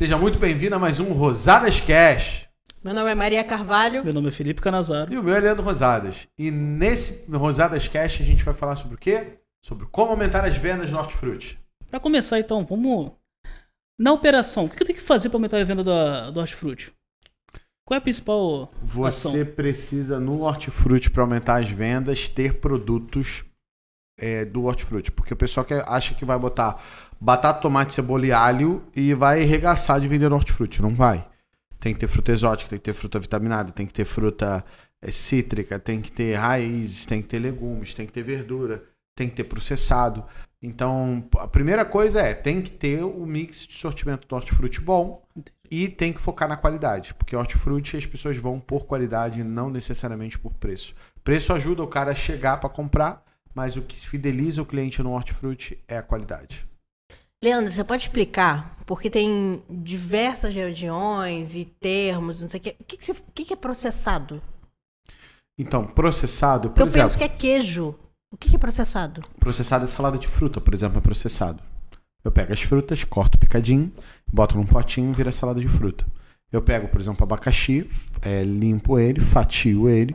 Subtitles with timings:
[0.00, 2.48] Seja muito bem-vindo a mais um Rosadas Cash.
[2.82, 4.02] Meu nome é Maria Carvalho.
[4.02, 5.12] Meu nome é Felipe Canazaro.
[5.12, 6.26] E o meu é Leandro Rosadas.
[6.38, 9.40] E nesse Rosadas Cash a gente vai falar sobre o quê?
[9.62, 11.60] Sobre como aumentar as vendas no Hortifruti.
[11.90, 13.12] Para começar então, vamos
[13.98, 14.64] na operação.
[14.64, 16.94] O que eu tenho que fazer para aumentar a venda do, do Hortifruti?
[17.84, 19.54] Qual é a principal Você ação?
[19.54, 23.44] precisa no Hortifruti para aumentar as vendas ter produtos
[24.20, 25.10] é, do Hortifruti.
[25.10, 26.80] Porque o pessoal que acha que vai botar
[27.20, 30.82] batata, tomate, cebola e alho e vai arregaçar de vender no Hortifruti.
[30.82, 31.26] Não vai.
[31.78, 34.64] Tem que ter fruta exótica, tem que ter fruta vitaminada, tem que ter fruta
[35.00, 38.84] é, cítrica, tem que ter raízes, tem que ter legumes, tem que ter verdura,
[39.16, 40.24] tem que ter processado.
[40.62, 45.22] Então, a primeira coisa é, tem que ter o mix de sortimento do hortifruti bom
[45.70, 50.38] e tem que focar na qualidade, porque hortifruti as pessoas vão por qualidade, não necessariamente
[50.38, 50.94] por preço.
[51.24, 55.12] Preço ajuda o cara a chegar para comprar, mas o que fideliza o cliente no
[55.12, 56.66] hortifruti é a qualidade.
[57.42, 58.76] Leandro, você pode explicar?
[58.84, 62.76] Porque tem diversas regiões e termos, não sei o que.
[62.78, 64.42] O que, que, você, o que, que é processado?
[65.58, 67.94] Então, processado, por Eu exemplo, penso que é queijo.
[68.32, 69.22] O que, que é processado?
[69.38, 71.62] processado é salada de fruta, por exemplo, é processado.
[72.22, 73.90] Eu pego as frutas, corto picadinho,
[74.30, 76.06] boto num potinho e vira salada de fruta.
[76.52, 77.88] Eu pego, por exemplo, abacaxi,
[78.22, 80.14] é, limpo ele, fatio ele,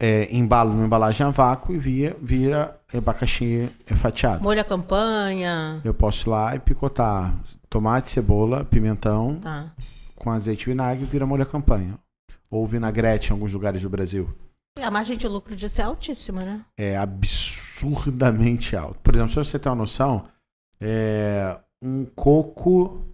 [0.00, 4.42] é, embalo numa embalagem a vácuo e via, vira abacaxi é, fatiado.
[4.42, 5.80] Molho à campanha.
[5.84, 7.34] Eu posso ir lá e picotar
[7.68, 9.72] tomate, cebola, pimentão Tá.
[10.16, 11.98] com azeite e vinagre e vira molho à campanha.
[12.50, 14.32] Ou vinagrete em alguns lugares do Brasil.
[14.80, 16.64] A margem de lucro disso é altíssima, né?
[16.76, 18.98] é absurdamente alto.
[19.00, 20.24] Por exemplo, se você tem uma noção,
[20.80, 23.04] é, um coco,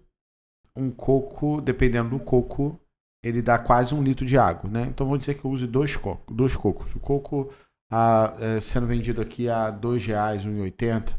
[0.77, 2.79] um coco, dependendo do coco,
[3.25, 4.83] ele dá quase um litro de água, né?
[4.83, 6.95] Então vamos dizer que eu use dois, coco, dois cocos.
[6.95, 7.51] O coco
[7.91, 11.15] a, é, sendo vendido aqui a R$ 2,00, R$ 1,80.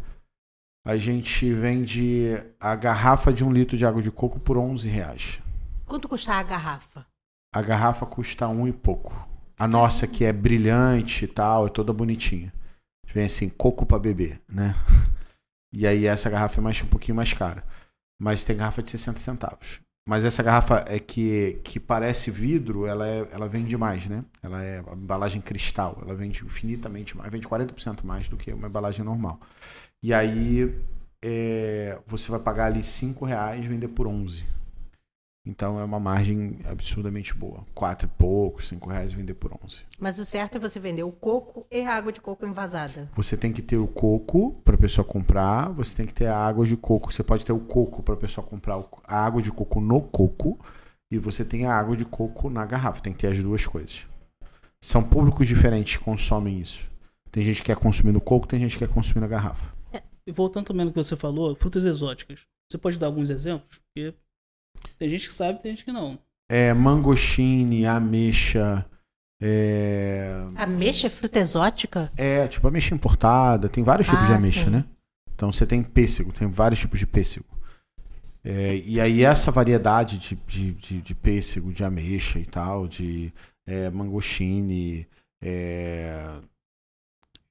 [0.88, 5.42] A gente vende a garrafa de um litro de água de coco por 11 reais.
[5.84, 7.08] Quanto custa a garrafa?
[7.54, 9.28] A garrafa custa um e pouco.
[9.58, 12.54] A nossa que é brilhante e tal, é toda bonitinha.
[13.12, 14.76] Vem assim, coco pra beber, né?
[15.74, 17.62] E aí essa garrafa é mais, um pouquinho mais cara.
[18.18, 19.82] Mas tem garrafa de 60 centavos.
[20.08, 24.24] Mas essa garrafa é que, que parece vidro, ela, é, ela vende mais, né?
[24.44, 29.04] Ela é embalagem cristal, ela vende infinitamente mais, vende 40% mais do que uma embalagem
[29.04, 29.40] normal.
[30.04, 30.80] E aí
[31.24, 34.46] é, você vai pagar ali 5 reais vender por 11.
[35.46, 37.64] Então é uma margem absurdamente boa.
[37.74, 39.84] Quatro e pouco, cinco reais vender por 11.
[40.00, 43.10] Mas o certo é você vender o coco e a água de coco envasada.
[43.16, 46.38] Você tem que ter o coco para a pessoa comprar, você tem que ter a
[46.38, 47.14] água de coco.
[47.14, 50.60] Você pode ter o coco para a pessoa comprar a água de coco no coco
[51.12, 53.02] e você tem a água de coco na garrafa.
[53.02, 54.08] Tem que ter as duas coisas.
[54.82, 56.90] São públicos diferentes que consomem isso.
[57.32, 59.76] Tem gente que quer consumir no coco, tem gente que quer consumir na garrafa.
[60.28, 62.48] E voltando também no que você falou, frutas exóticas.
[62.72, 63.80] Você pode dar alguns exemplos?
[63.94, 64.16] Porque
[64.98, 66.18] tem gente que sabe, tem gente que não.
[66.50, 68.86] É mangostine, ameixa,
[69.42, 72.12] é, Ameixa é fruta exótica?
[72.16, 74.70] É, tipo ameixa importada, tem vários tipos de Ah, ameixa, sim.
[74.70, 74.86] né?
[75.34, 77.46] Então você tem pêssego, tem vários tipos de pêssego.
[78.44, 83.34] É, e aí essa variedade de, de, de, de pêssego, de ameixa e tal, de
[83.68, 85.08] é, mangostine,
[85.44, 86.40] é,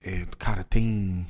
[0.03, 1.27] é, cara, tem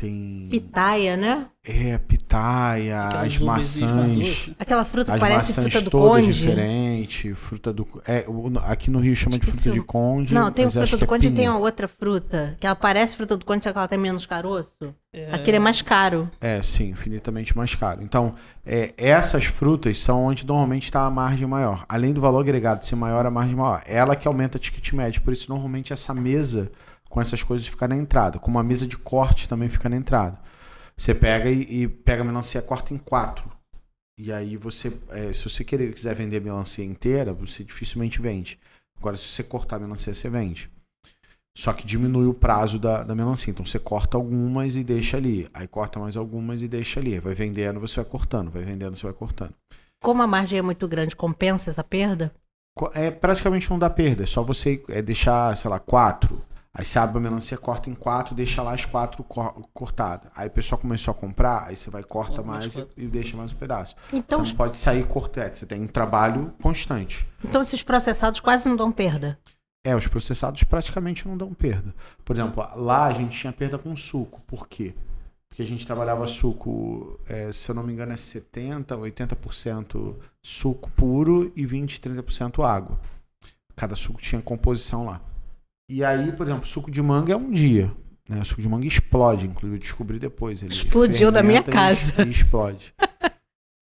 [0.00, 1.46] tem Pitaia, né?
[1.62, 4.50] é pitaia, Aquelas as maçãs.
[4.58, 6.32] Aquela fruta que as parece maçãs fruta do todas conde.
[6.32, 10.50] diferentes, fruta do é, o- aqui no Rio chama de fruta de o- conde, Não,
[10.50, 12.56] tem o fruta do que é conde e tem uma outra fruta.
[12.58, 14.94] Que ela parece fruta do conde, só que ela tem menos caroço.
[15.12, 16.30] É, Aquele é mais caro.
[16.40, 18.00] É, sim, infinitamente mais caro.
[18.02, 18.34] Então,
[18.64, 21.84] é, essas frutas são onde normalmente está a margem maior.
[21.88, 23.82] Além do valor agregado ser maior, a margem maior.
[23.86, 25.20] Ela que aumenta a ticket médio.
[25.20, 26.70] Por isso, normalmente, essa mesa
[27.10, 28.38] com essas coisas fica na entrada.
[28.38, 30.40] Como a mesa de corte também fica na entrada.
[30.96, 33.50] Você pega e, e pega a melancia corta em quatro.
[34.18, 38.58] E aí você, é, se você querer, quiser vender a melancia inteira, você dificilmente vende.
[38.96, 40.70] Agora, se você cortar a melancia, você vende.
[41.56, 43.50] Só que diminui o prazo da, da melancia.
[43.50, 45.48] Então você corta algumas e deixa ali.
[45.52, 47.18] Aí corta mais algumas e deixa ali.
[47.18, 48.52] Vai vendendo, você vai cortando.
[48.52, 49.54] Vai vendendo, você vai cortando.
[50.00, 52.32] Como a margem é muito grande, compensa essa perda?
[52.94, 54.22] É, praticamente não dá perda.
[54.22, 56.40] É só você é, deixar, sei lá, quatro.
[56.72, 60.30] Aí você abre a melancia, corta em quatro, deixa lá as quatro cor- cortadas.
[60.36, 63.36] Aí o pessoal começou a comprar, aí você vai, corta Corta mais e, e deixa
[63.36, 63.96] mais um pedaço.
[64.12, 65.52] Então, você não pode sair cortando.
[65.54, 67.26] Você tem um trabalho constante.
[67.44, 69.36] então esses processados quase não dão perda.
[69.84, 71.92] É, os processados praticamente não dão perda.
[72.24, 74.40] Por exemplo, lá a gente tinha perda com suco.
[74.46, 74.94] Por quê?
[75.48, 80.88] Porque a gente trabalhava suco, é, se eu não me engano, é 70%, 80% suco
[80.90, 83.00] puro e 20%, 30% água.
[83.74, 85.20] Cada suco tinha composição lá.
[85.90, 87.92] E aí, por exemplo, suco de manga é um dia.
[88.28, 88.40] Né?
[88.40, 90.62] O suco de manga explode, inclusive eu descobri depois.
[90.62, 92.22] Ele Explodiu na minha casa.
[92.22, 92.94] E explode.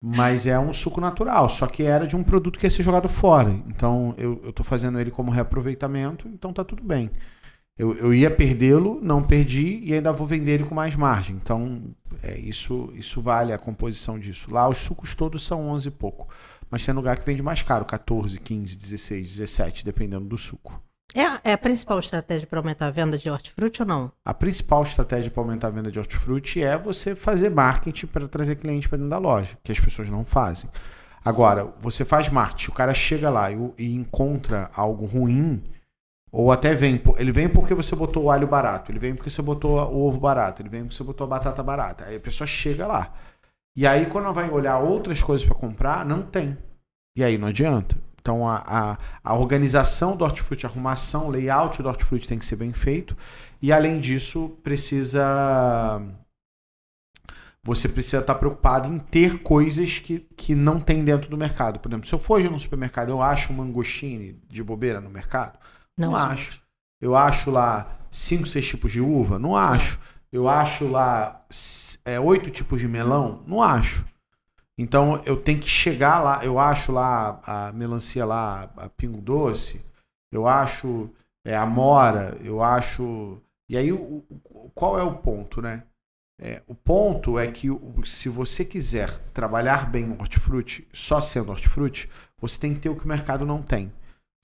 [0.01, 3.07] Mas é um suco natural, só que era de um produto que ia ser jogado
[3.07, 3.51] fora.
[3.67, 7.11] Então eu, tô fazendo ele como reaproveitamento, então tá tudo bem.
[7.77, 11.35] Eu, eu ia perdê-lo, não perdi e ainda vou vender ele com mais margem.
[11.35, 11.83] Então
[12.23, 14.49] é isso, isso vale a composição disso.
[14.51, 16.27] Lá os sucos todos são 11 e pouco,
[16.71, 20.81] mas tem lugar que vende mais caro, 14, 15, 16, 17, dependendo do suco.
[21.15, 24.11] É, é a principal estratégia para aumentar a venda de hortifruti ou não?
[24.23, 28.55] A principal estratégia para aumentar a venda de hortifruti é você fazer marketing para trazer
[28.55, 30.69] cliente para dentro da loja, que as pessoas não fazem.
[31.25, 35.63] Agora, você faz marketing, o cara chega lá e, e encontra algo ruim,
[36.31, 39.41] ou até vem, ele vem porque você botou o alho barato, ele vem porque você
[39.41, 42.05] botou o ovo barato, ele vem porque você botou a batata barata.
[42.05, 43.13] Aí a pessoa chega lá.
[43.75, 46.57] E aí, quando ela vai olhar outras coisas para comprar, não tem.
[47.15, 47.97] E aí não adianta.
[48.29, 52.45] Então a, a, a, organização do hortifruti, a arrumação, o layout do hortifruti tem que
[52.45, 53.17] ser bem feito.
[53.59, 55.99] E além disso, precisa.
[57.63, 61.79] Você precisa estar preocupado em ter coisas que, que não tem dentro do mercado.
[61.79, 65.57] Por exemplo, se eu for no supermercado, eu acho um mangostine de bobeira no mercado?
[65.97, 66.61] Não, não acho.
[67.01, 69.39] Eu acho lá cinco, seis tipos de uva?
[69.39, 69.99] Não acho.
[70.31, 71.43] Eu acho lá
[72.05, 73.43] é, oito tipos de melão?
[73.47, 74.05] Não acho.
[74.79, 79.85] Então eu tenho que chegar lá, eu acho lá a melancia lá, a pingo doce,
[80.31, 81.09] eu acho
[81.45, 83.41] é, a mora, eu acho.
[83.67, 84.23] E aí o,
[84.73, 85.83] qual é o ponto, né?
[86.41, 87.67] É, o ponto é que
[88.05, 92.09] se você quiser trabalhar bem o hortifruti, só sendo hortifruti,
[92.39, 93.91] você tem que ter o que o mercado não tem.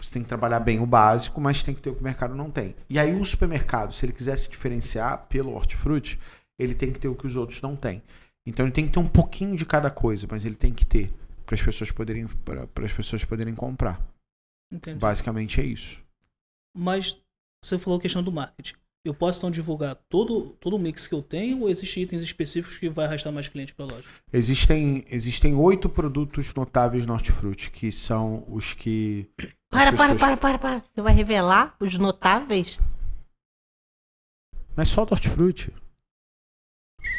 [0.01, 2.35] Você tem que trabalhar bem o básico, mas tem que ter o que o mercado
[2.35, 2.75] não tem.
[2.89, 6.19] E aí o supermercado, se ele quiser se diferenciar pelo hortifruti,
[6.59, 8.03] ele tem que ter o que os outros não têm.
[8.45, 11.13] Então ele tem que ter um pouquinho de cada coisa, mas ele tem que ter
[11.45, 14.01] para as pessoas poderem para as pessoas poderem comprar.
[14.71, 14.99] Entendi.
[14.99, 16.03] Basicamente é isso.
[16.75, 17.17] Mas
[17.63, 18.75] você falou a questão do marketing.
[19.05, 22.77] Eu posso então divulgar todo, todo o mix que eu tenho ou existem itens específicos
[22.77, 24.07] que vai arrastar mais clientes para a loja?
[24.33, 29.29] Existem existem oito produtos notáveis no Hortifruti que são os que
[29.69, 30.19] para, pessoas...
[30.19, 30.79] para, para, para, para.
[30.79, 32.79] Você vai revelar os notáveis?
[34.75, 35.71] É só do Hortifruti.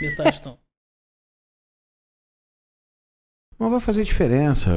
[0.01, 0.66] Metade estão.
[3.59, 4.71] Não vai fazer diferença.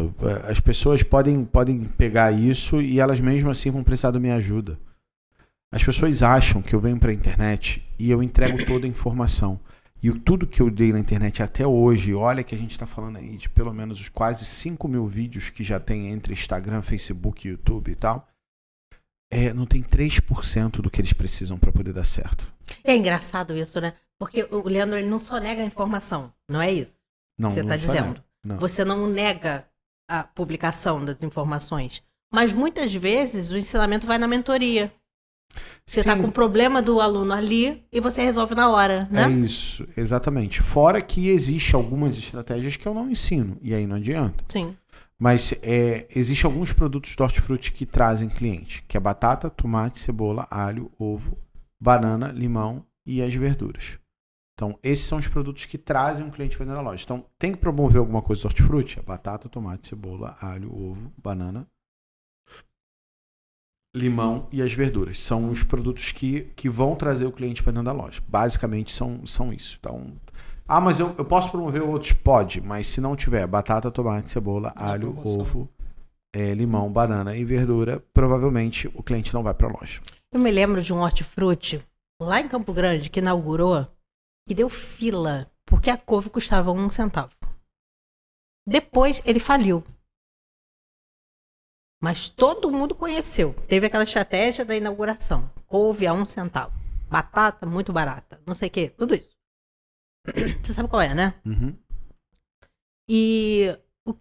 [0.47, 4.79] As pessoas podem, podem pegar isso e elas mesmo assim vão precisar da minha ajuda.
[5.71, 9.59] As pessoas acham que eu venho para a internet e eu entrego toda a informação.
[10.01, 13.17] E tudo que eu dei na internet até hoje, olha que a gente está falando
[13.17, 17.47] aí de pelo menos os quase 5 mil vídeos que já tem entre Instagram, Facebook,
[17.47, 18.27] YouTube e tal,
[19.29, 22.51] é, não tem 3% do que eles precisam para poder dar certo.
[22.83, 23.93] É engraçado isso, né?
[24.17, 26.97] Porque o Leandro ele não só nega a informação, não é isso?
[27.37, 28.23] Não, você está dizendo.
[28.43, 28.57] Não.
[28.57, 29.65] Você não nega
[30.07, 32.01] a publicação das informações.
[32.31, 34.91] Mas muitas vezes o ensinamento vai na mentoria.
[35.85, 39.23] Você está com o problema do aluno ali e você resolve na hora, né?
[39.23, 40.61] É isso, exatamente.
[40.61, 44.43] Fora que existe algumas estratégias que eu não ensino, e aí não adianta.
[44.47, 44.75] Sim.
[45.17, 50.47] Mas é, existe alguns produtos do hortifruti que trazem cliente, que é batata, tomate, cebola,
[50.51, 51.37] alho, ovo,
[51.81, 53.97] banana, limão e as verduras.
[54.59, 57.01] Então, esses são os produtos que trazem um cliente para dentro da loja.
[57.01, 58.99] Então, tem que promover alguma coisa do hortifruti?
[58.99, 61.65] É batata, tomate, cebola, alho, ovo, banana,
[63.95, 65.21] limão e as verduras.
[65.21, 68.21] São os produtos que, que vão trazer o cliente para dentro da loja.
[68.27, 69.77] Basicamente, são, são isso.
[69.79, 70.11] Então,
[70.67, 72.11] ah, mas eu, eu posso promover outros?
[72.11, 75.69] Pode, mas se não tiver batata, tomate, cebola, alho, ovo,
[76.35, 80.01] é, limão, banana e verdura, provavelmente o cliente não vai para a loja.
[80.33, 81.81] Eu me lembro de um hortifruti
[82.21, 83.87] lá em Campo Grande que inaugurou
[84.49, 87.31] que deu fila, porque a couve custava um centavo.
[88.67, 89.83] Depois ele faliu.
[92.01, 93.53] Mas todo mundo conheceu.
[93.67, 95.51] Teve aquela estratégia da inauguração.
[95.67, 96.73] Couve a um centavo.
[97.07, 98.41] Batata muito barata.
[98.43, 98.89] Não sei o que.
[98.89, 99.37] Tudo isso.
[100.59, 101.35] Você sabe qual é, né?
[101.45, 101.77] Uhum.
[103.07, 104.15] E o,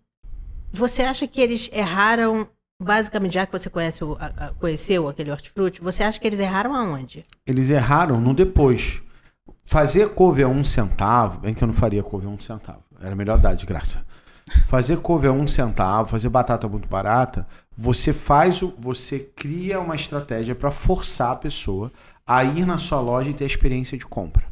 [0.71, 2.51] você acha que eles erraram,
[2.83, 6.41] basicamente, já que você conhece o, a, a, conheceu aquele hortifruti, você acha que eles
[6.41, 7.25] erraram aonde?
[7.47, 9.03] Eles erraram no depois.
[9.71, 13.15] Fazer couve a um centavo, bem que eu não faria couve a um centavo, era
[13.15, 14.03] melhor dar de graça.
[14.67, 17.47] Fazer couve a um centavo, fazer batata muito barata,
[17.77, 21.93] você faz o, você cria uma estratégia para forçar a pessoa
[22.27, 24.43] a ir na sua loja e ter a experiência de compra.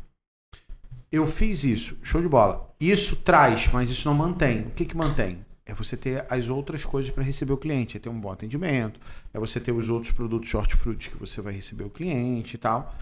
[1.11, 2.71] Eu fiz isso, show de bola.
[2.79, 4.67] Isso traz, mas isso não mantém.
[4.67, 5.39] O que, que mantém?
[5.65, 9.01] É você ter as outras coisas para receber o cliente, é ter um bom atendimento,
[9.33, 12.95] é você ter os outros produtos hortifruti que você vai receber o cliente e tal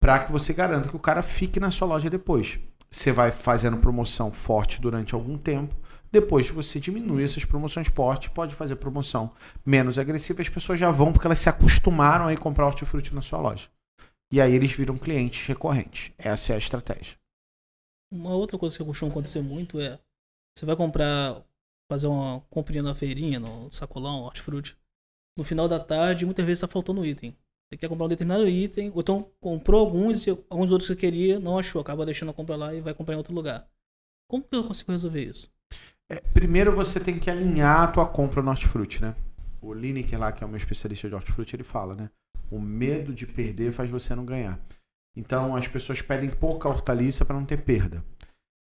[0.00, 2.58] para que você garanta que o cara fique na sua loja depois.
[2.90, 5.76] Você vai fazendo promoção forte durante algum tempo.
[6.10, 9.32] Depois você diminui essas promoções fortes, pode fazer promoção
[9.64, 13.22] menos agressiva, as pessoas já vão porque elas se acostumaram a ir comprar hortifruti na
[13.22, 13.68] sua loja.
[14.32, 16.12] E aí eles viram clientes recorrentes.
[16.18, 17.16] Essa é a estratégia.
[18.12, 20.00] Uma outra coisa que costuma acontecer muito é
[20.56, 21.44] Você vai comprar,
[21.88, 24.76] fazer uma comprinha na feirinha, no sacolão, hortifruti.
[25.36, 27.36] No final da tarde, muitas vezes está faltando item.
[27.70, 31.38] Você quer comprar um determinado item, ou então comprou alguns e alguns outros que queria,
[31.38, 33.64] não achou, acaba deixando a compra lá e vai comprar em outro lugar.
[34.28, 35.48] Como que eu consigo resolver isso?
[36.10, 39.14] É, primeiro você tem que alinhar a tua compra no hortifruti, né?
[39.62, 42.10] O Lineker lá, que é o meu especialista de hortifruti, ele fala, né?
[42.50, 44.60] O medo de perder faz você não ganhar.
[45.16, 48.04] Então as pessoas pedem pouca hortaliça para não ter perda.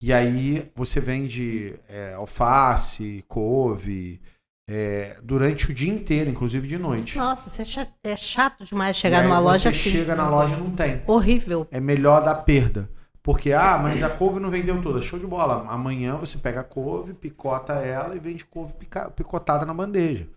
[0.03, 4.21] E aí você vende é, alface, couve,
[4.69, 7.19] é, durante o dia inteiro, inclusive de noite.
[7.19, 9.79] Nossa, isso é chato, é chato demais chegar numa loja assim.
[9.79, 11.03] Você chega na loja e não tem.
[11.07, 11.67] Horrível.
[11.71, 12.89] É melhor dar perda.
[13.23, 15.01] Porque, ah, mas a couve não vendeu toda.
[15.01, 15.67] Show de bola.
[15.71, 18.75] Amanhã você pega a couve, picota ela e vende couve
[19.17, 20.29] picotada na bandeja.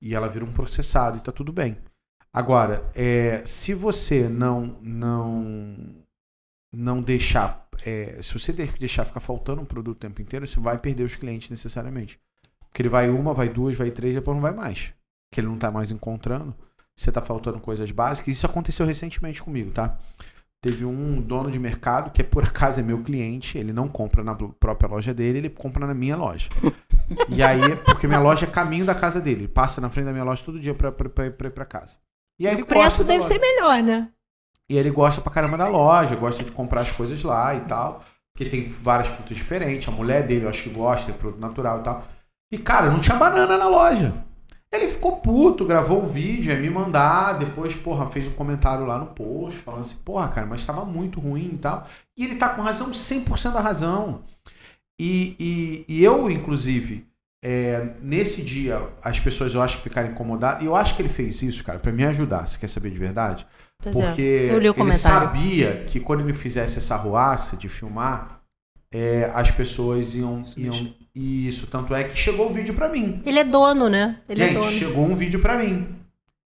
[0.00, 1.78] E ela vira um processado e tá tudo bem.
[2.32, 6.04] Agora, é, se você não não
[6.70, 10.76] não deixar, é, se você deixar ficar faltando um produto o tempo inteiro, você vai
[10.76, 12.20] perder os clientes necessariamente.
[12.76, 14.92] Porque ele vai uma, vai duas, vai três, depois não vai mais.
[15.32, 16.54] Que ele não tá mais encontrando.
[16.94, 18.36] Você tá faltando coisas básicas.
[18.36, 19.96] Isso aconteceu recentemente comigo, tá?
[20.62, 23.56] Teve um dono de mercado que, por acaso, é meu cliente.
[23.56, 26.50] Ele não compra na própria loja dele, ele compra na minha loja.
[27.30, 29.44] e aí, porque minha loja é caminho da casa dele.
[29.44, 31.64] Ele passa na frente da minha loja todo dia pra, pra, pra, pra ir pra
[31.64, 31.96] casa.
[32.38, 34.10] E aí o ele preço deve ser melhor, né?
[34.68, 38.04] E ele gosta pra caramba da loja, gosta de comprar as coisas lá e tal.
[38.34, 39.88] Porque tem várias frutas diferentes.
[39.88, 42.16] A mulher dele, eu acho que gosta, tem produto natural e tal.
[42.50, 44.14] E, cara, não tinha banana na loja.
[44.72, 48.98] Ele ficou puto, gravou um vídeo, ia me mandar, depois, porra, fez um comentário lá
[48.98, 51.86] no post, falando assim, porra, cara, mas estava muito ruim e tal.
[52.16, 54.24] E ele tá com razão, 100% da razão.
[55.00, 57.06] E, e, e eu, inclusive,
[57.44, 60.62] é, nesse dia, as pessoas eu acho que ficaram incomodadas.
[60.62, 62.46] E eu acho que ele fez isso, cara, para me ajudar.
[62.46, 63.46] Você quer saber de verdade?
[63.78, 64.06] Pois é.
[64.06, 64.80] Porque é.
[64.80, 68.40] ele sabia que quando ele fizesse essa ruaça de filmar,
[68.92, 70.94] é, as pessoas iam, iam.
[71.16, 73.22] Isso, tanto é que chegou o vídeo para mim.
[73.24, 74.20] Ele é dono, né?
[74.28, 74.72] Ele é Gente, é dono.
[74.72, 75.88] chegou um vídeo para mim.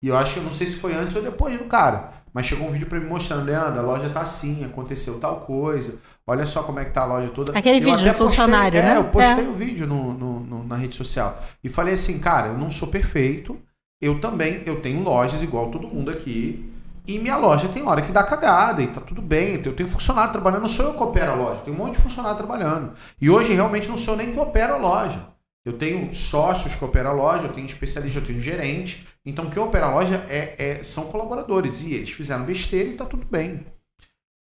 [0.01, 2.13] E eu acho que eu não sei se foi antes ou depois do cara.
[2.33, 5.99] Mas chegou um vídeo para mim mostrando, Leandro, a loja tá assim, aconteceu tal coisa.
[6.25, 7.59] Olha só como é que tá a loja toda.
[7.59, 8.97] Aquele eu vídeo do funcionário, é, né?
[8.97, 9.49] eu postei é.
[9.49, 11.43] o vídeo no, no, no, na rede social.
[11.65, 13.59] E falei assim, cara, eu não sou perfeito.
[14.01, 16.70] Eu também, eu tenho lojas igual todo mundo aqui.
[17.07, 19.61] E minha loja tem hora que dá cagada e tá tudo bem.
[19.65, 22.03] Eu tenho funcionário trabalhando, não sou eu que opero a loja, tem um monte de
[22.03, 22.93] funcionário trabalhando.
[23.21, 25.27] E hoje realmente não sou nem que opera a loja.
[25.65, 29.07] Eu tenho sócios que operam a loja, eu tenho especialista, eu tenho gerente.
[29.25, 31.83] Então quem opera a loja é, é, são colaboradores.
[31.83, 33.67] E eles fizeram besteira e tá tudo bem.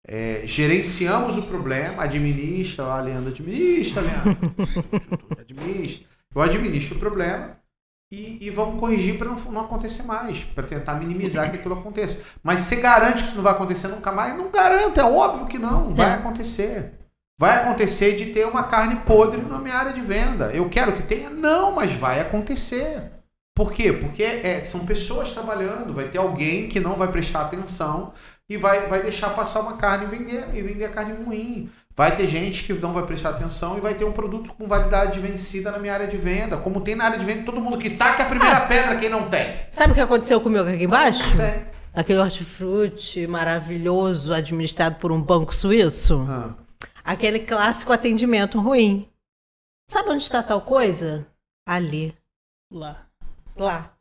[0.08, 4.38] É, gerenciamos o problema, administra, lá, Leandro administra, Leandro.
[5.38, 6.06] administra.
[6.34, 7.59] Eu administro o problema
[8.12, 12.24] e, e vamos corrigir para não, não, acontecer mais, para tentar minimizar que aquilo aconteça.
[12.42, 14.36] Mas você garante que isso não vai acontecer nunca mais?
[14.36, 16.14] Não garanto, é óbvio que não, vai é.
[16.14, 16.92] acontecer.
[17.38, 20.50] Vai acontecer de ter uma carne podre na minha área de venda.
[20.52, 21.30] Eu quero que tenha?
[21.30, 23.12] Não, mas vai acontecer.
[23.56, 23.92] Por quê?
[23.92, 28.12] Porque é, são pessoas trabalhando, vai ter alguém que não vai prestar atenção
[28.48, 31.70] e vai, vai deixar passar uma carne e vender, e vender a carne ruim.
[32.00, 35.20] Vai ter gente que não vai prestar atenção e vai ter um produto com validade
[35.20, 36.56] vencida na minha área de venda.
[36.56, 39.10] Como tem na área de venda, todo mundo que taca a primeira ah, pedra, quem
[39.10, 39.58] não tem.
[39.70, 41.36] Sabe o que aconteceu comigo aqui embaixo?
[41.36, 41.66] Não tem.
[41.92, 46.24] Aquele hortifruti maravilhoso, administrado por um banco suíço.
[46.26, 46.54] Ah.
[47.04, 49.06] Aquele clássico atendimento ruim.
[49.86, 51.26] Sabe onde está tal coisa?
[51.68, 52.16] Ali.
[52.72, 52.96] Lá.
[53.54, 53.92] Lá.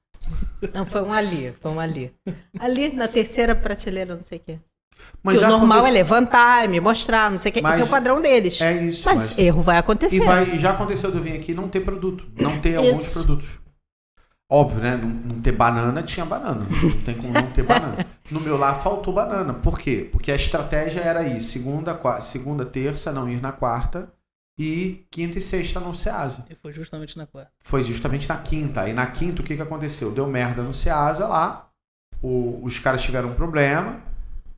[0.73, 2.15] Não, foi um ali, foi um ali.
[2.57, 4.59] Ali na terceira prateleira, não sei o quê.
[5.21, 5.89] Mas que o normal aconteceu...
[5.89, 7.61] é levantar, me mostrar, não sei o que.
[7.61, 8.61] Mas Esse é o padrão deles.
[8.61, 9.05] É isso.
[9.05, 9.37] Mas, mas...
[9.37, 10.15] erro vai acontecer.
[10.15, 12.25] E, vai, e já aconteceu de eu vir aqui não ter produto.
[12.39, 13.59] Não ter alguns produtos.
[14.51, 14.97] Óbvio, né?
[14.97, 16.65] Não, não, ter banana, tinha banana.
[16.81, 18.05] Não tem como não ter banana.
[18.31, 19.55] No meu lá faltou banana.
[19.55, 20.07] Por quê?
[20.11, 24.13] Porque a estratégia era ir segunda, quarta, segunda terça, não ir na quarta.
[24.59, 26.45] E quinta e sexta no Ceasa.
[26.47, 27.51] E foi justamente na quarta.
[27.59, 28.87] Foi justamente na quinta.
[28.87, 30.11] E na quinta, o que, que aconteceu?
[30.11, 31.69] Deu merda no Ceasa lá.
[32.21, 33.99] O, os caras tiveram um problema.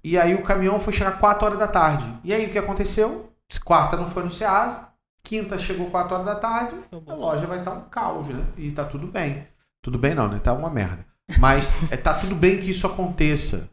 [0.04, 2.06] E aí o caminhão foi chegar 4 horas da tarde.
[2.24, 3.32] E aí o que aconteceu?
[3.64, 4.88] Quarta não foi no Ceasa,
[5.24, 6.76] quinta chegou 4 horas da tarde,
[7.08, 8.46] a loja vai estar um caos, né?
[8.58, 9.48] E tá tudo bem.
[9.82, 10.40] Tudo bem não, né?
[10.40, 11.06] Tá uma merda.
[11.40, 13.70] Mas é, tá tudo bem que isso aconteça.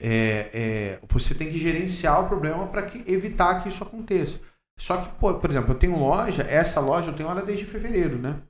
[0.00, 4.40] É, é, você tem que gerenciar o problema para evitar que isso aconteça.
[4.78, 8.18] Só que, pô, por exemplo, eu tenho loja, essa loja eu tenho ela desde fevereiro,
[8.18, 8.40] né?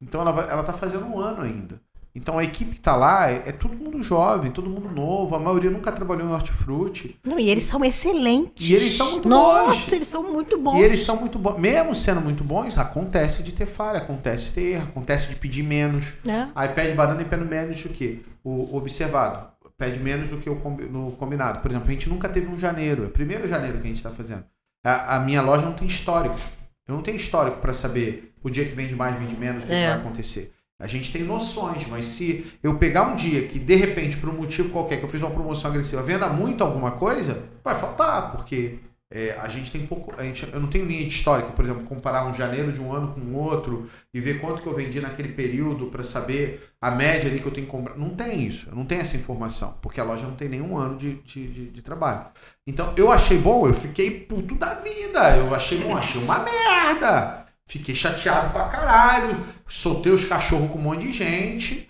[0.00, 1.80] Então ela, vai, ela tá fazendo um ano ainda.
[2.14, 5.38] Então a equipe que está lá é, é, todo mundo jovem, todo mundo novo, a
[5.38, 7.18] maioria nunca trabalhou em hortifruti.
[7.24, 8.68] Não, e eles são excelentes.
[8.68, 9.78] E eles são muito Nossa, bons.
[9.78, 10.78] Nossa, eles são muito bons.
[10.78, 11.58] E eles são muito bons.
[11.58, 15.62] Mesmo sendo muito bons, acontece de ter falha, acontece de ter erro, acontece de pedir
[15.62, 16.14] menos.
[16.26, 16.48] É.
[16.54, 19.48] Aí pede banana e pede menos do que o observado.
[19.76, 20.54] Pede menos do que o
[20.90, 21.60] no combinado.
[21.60, 23.04] Por exemplo, a gente nunca teve um janeiro.
[23.04, 24.44] É o primeiro janeiro que a gente está fazendo.
[24.84, 26.36] A, a minha loja não tem histórico.
[26.88, 29.72] Eu não tenho histórico para saber o dia que vende mais, vende menos, o que,
[29.72, 29.82] é.
[29.82, 30.52] que vai acontecer.
[30.80, 34.34] A gente tem noções, mas se eu pegar um dia que, de repente, por um
[34.34, 38.78] motivo qualquer, que eu fiz uma promoção agressiva, venda muito alguma coisa, vai faltar, porque
[39.10, 40.12] é, a gente tem pouco.
[40.20, 43.14] A gente, eu não tenho linha histórica, por exemplo, comparar um janeiro de um ano
[43.14, 47.40] com outro e ver quanto que eu vendi naquele período para saber a média ali
[47.40, 47.96] que eu tenho que comprar.
[47.96, 50.96] Não tem isso, eu não tenho essa informação, porque a loja não tem nenhum ano
[50.98, 52.26] de, de, de, de trabalho.
[52.66, 55.36] Então eu achei bom, eu fiquei puto da vida.
[55.38, 57.47] Eu achei bom, achei uma merda.
[57.68, 61.88] Fiquei chateado pra caralho, soltei os cachorros com um monte de gente,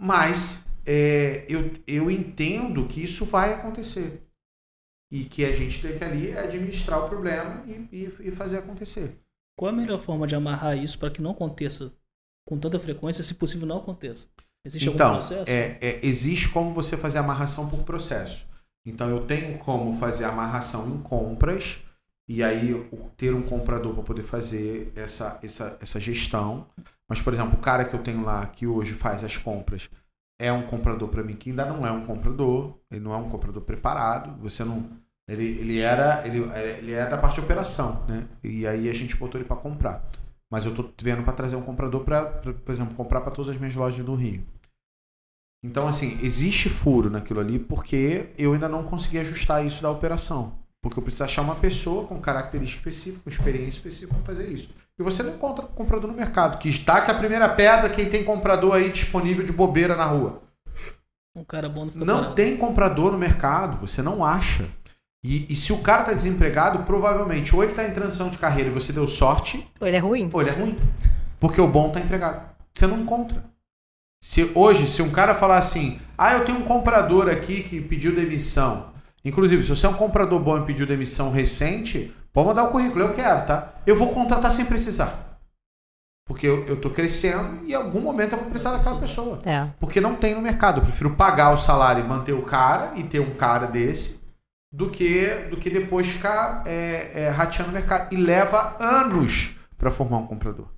[0.00, 4.26] mas é, eu, eu entendo que isso vai acontecer
[5.12, 9.16] e que a gente tem que ali administrar o problema e, e, e fazer acontecer.
[9.56, 11.92] Qual a melhor forma de amarrar isso para que não aconteça
[12.44, 14.26] com tanta frequência, se possível não aconteça?
[14.66, 15.48] Existe então, algum processo?
[15.48, 18.46] É, é, existe como você fazer amarração por processo.
[18.84, 21.83] Então eu tenho como fazer amarração em compras
[22.28, 22.72] e aí
[23.16, 26.66] ter um comprador para poder fazer essa, essa, essa gestão.
[27.08, 29.90] Mas, por exemplo, o cara que eu tenho lá que hoje faz as compras
[30.40, 33.28] é um comprador para mim que ainda não é um comprador, ele não é um
[33.28, 34.90] comprador preparado, você não
[35.28, 36.38] ele, ele era ele,
[36.78, 38.26] ele é da parte de operação, né?
[38.42, 40.04] E aí a gente botou ele para comprar.
[40.50, 43.56] Mas eu tô vendo para trazer um comprador para, por exemplo, comprar para todas as
[43.56, 44.44] minhas lojas do Rio.
[45.64, 50.58] Então, assim, existe furo naquilo ali porque eu ainda não consegui ajustar isso da operação.
[50.84, 54.68] Porque eu preciso achar uma pessoa com característica específica, com experiência específica para fazer isso.
[54.98, 56.58] E você não encontra comprador no mercado.
[56.58, 60.42] Que está que a primeira pedra, quem tem comprador aí disponível de bobeira na rua.
[61.34, 64.68] Um cara bom não Não tem comprador no mercado, você não acha.
[65.24, 68.68] E, e se o cara está desempregado, provavelmente ou ele está em transição de carreira
[68.68, 69.66] e você deu sorte.
[69.80, 70.28] Ou ele é ruim.
[70.30, 70.78] Ou ele é ruim.
[71.40, 72.46] Porque o bom está empregado.
[72.74, 73.42] Você não encontra.
[74.22, 78.14] Se hoje, se um cara falar assim, ah, eu tenho um comprador aqui que pediu
[78.14, 78.92] demissão.
[79.24, 83.04] Inclusive, se você é um comprador bom e pediu demissão recente, pode mandar o currículo,
[83.04, 83.74] eu quero, tá?
[83.86, 85.40] Eu vou contratar sem precisar.
[86.26, 89.38] Porque eu, eu tô crescendo e em algum momento eu vou precisar daquela pessoa.
[89.44, 89.68] É.
[89.78, 90.78] Porque não tem no mercado.
[90.80, 94.22] Eu prefiro pagar o salário e manter o cara e ter um cara desse
[94.72, 98.12] do que, do que depois ficar é, é, rateando o mercado.
[98.12, 100.68] E leva anos para formar um comprador.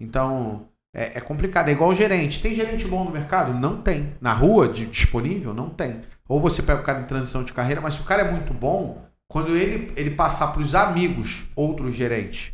[0.00, 1.68] Então, é, é, complicado.
[1.68, 2.40] É igual o gerente.
[2.40, 3.52] Tem gerente bom no mercado?
[3.52, 4.14] Não tem.
[4.20, 5.52] Na rua, de, disponível?
[5.52, 6.02] Não tem.
[6.28, 8.52] Ou você pega o cara em transição de carreira, mas se o cara é muito
[8.52, 12.52] bom, quando ele, ele passar para os amigos, outros gerentes,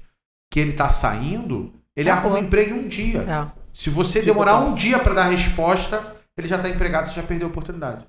[0.51, 3.21] que ele está saindo, ele tá arruma emprego em um dia.
[3.23, 3.65] É.
[3.73, 7.49] Se você demorar um dia para dar resposta, ele já está empregado, você já perdeu
[7.49, 8.07] a oportunidade.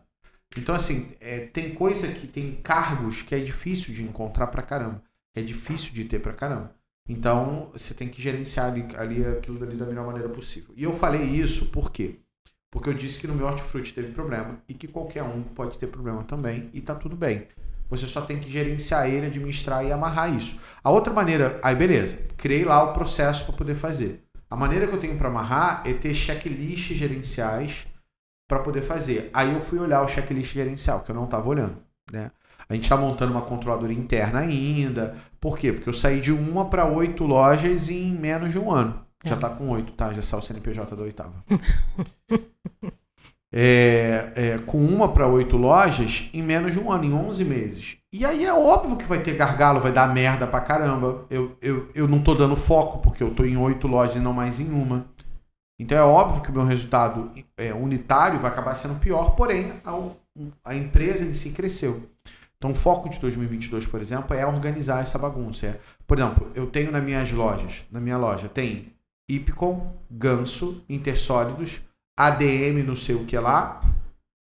[0.55, 5.01] Então, assim, é, tem coisa que tem cargos que é difícil de encontrar pra caramba.
[5.33, 6.73] Que é difícil de ter pra caramba.
[7.07, 10.73] Então, você tem que gerenciar ali, ali aquilo dali da melhor maneira possível.
[10.75, 12.19] E eu falei isso por quê?
[12.71, 15.87] Porque eu disse que no meu hortifruti teve problema e que qualquer um pode ter
[15.87, 17.47] problema também e tá tudo bem.
[17.89, 20.59] Você só tem que gerenciar ele, administrar e amarrar isso.
[20.83, 24.23] A outra maneira, aí beleza, criei lá o processo para poder fazer.
[24.49, 27.87] A maneira que eu tenho para amarrar é ter checklists gerenciais
[28.47, 29.29] para poder fazer.
[29.33, 31.77] Aí eu fui olhar o checklist gerencial, que eu não estava olhando.
[32.11, 32.31] Né?
[32.67, 35.15] A gente está montando uma controladora interna ainda.
[35.39, 35.71] Por quê?
[35.71, 39.05] Porque eu saí de uma para oito lojas em menos de um ano.
[39.23, 39.51] Já está é.
[39.51, 40.11] com oito, tá?
[40.13, 41.33] Já saiu o CNPJ da oitava.
[43.53, 47.97] é, é, com uma para oito lojas em menos de um ano, em 11 meses.
[48.13, 51.25] E aí é óbvio que vai ter gargalo, vai dar merda pra caramba.
[51.29, 54.33] Eu, eu, eu não tô dando foco, porque eu tô em oito lojas e não
[54.33, 55.05] mais em uma.
[55.79, 60.09] Então é óbvio que o meu resultado é, unitário vai acabar sendo pior, porém a,
[60.63, 62.09] a empresa em si cresceu.
[62.65, 65.67] Então o foco de 2022, por exemplo, é organizar essa bagunça.
[65.67, 68.91] É, por exemplo, eu tenho nas minhas lojas, na minha loja tem
[69.29, 71.81] Ipcon, Ganso, Intersólidos,
[72.17, 73.83] ADM não sei o que lá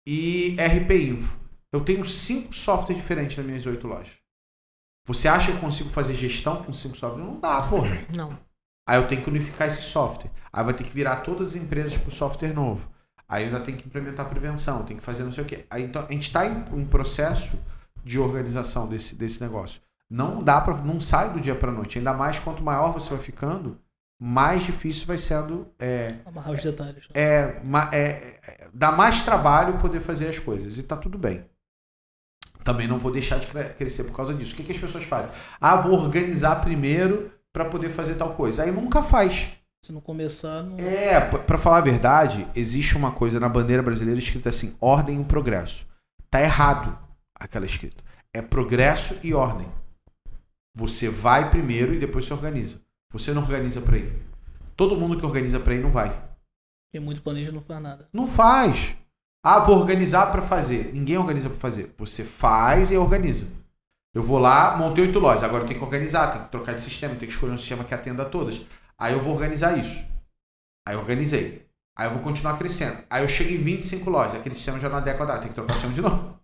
[0.08, 1.38] e RP Info.
[1.70, 4.14] Eu tenho cinco softwares diferentes nas minhas oito lojas.
[5.06, 7.28] Você acha que eu consigo fazer gestão com cinco softwares?
[7.28, 7.90] Não dá, porra.
[8.16, 8.40] Não.
[8.88, 10.32] Aí eu tenho que unificar esse software.
[10.54, 12.90] Aí vai ter que virar todas as empresas para o software novo.
[13.28, 15.66] Aí eu ainda tenho que implementar prevenção, tem que fazer não sei o quê.
[15.70, 17.60] Aí então a gente está em um processo
[18.04, 19.82] de organização desse, desse negócio.
[20.10, 21.98] Não dá para, não sai do dia para noite.
[21.98, 23.80] Ainda mais quanto maior você vai ficando,
[24.22, 25.68] mais difícil vai sendo.
[25.80, 27.08] É, Amarrar os detalhes.
[27.10, 27.14] Né?
[27.16, 27.62] É,
[27.92, 31.46] é, é, dá mais trabalho poder fazer as coisas e tá tudo bem.
[32.64, 34.54] Também não vou deixar de crescer por causa disso.
[34.54, 35.30] O que, que as pessoas fazem?
[35.60, 38.64] Ah, vou organizar primeiro para poder fazer tal coisa.
[38.64, 39.52] Aí nunca faz.
[39.84, 40.64] Se não começar.
[40.64, 40.80] Não...
[40.80, 45.26] É, para falar a verdade, existe uma coisa na bandeira brasileira escrita assim: ordem e
[45.26, 45.86] progresso.
[46.30, 47.03] Tá errado
[47.44, 48.04] aquela escrita.
[48.34, 49.68] É progresso e ordem.
[50.76, 52.82] Você vai primeiro e depois se organiza.
[53.12, 54.12] Você não organiza para ir.
[54.76, 56.10] Todo mundo que organiza para ir não vai.
[56.92, 58.08] Quem muito planeja não faz nada.
[58.12, 58.96] Não faz.
[59.44, 60.94] Ah, vou organizar para fazer.
[60.94, 61.94] Ninguém organiza para fazer.
[61.98, 63.48] Você faz e organiza.
[64.14, 65.44] Eu vou lá, montei oito lojas.
[65.44, 67.84] Agora eu tenho que organizar, tenho que trocar de sistema, tenho que escolher um sistema
[67.84, 68.66] que atenda a todas.
[68.98, 70.06] Aí eu vou organizar isso.
[70.88, 71.68] Aí eu organizei.
[71.96, 73.04] Aí eu vou continuar crescendo.
[73.10, 74.36] Aí eu chego em 25 lojas.
[74.36, 76.43] Aquele sistema já não adequa, tem que trocar o sistema de novo.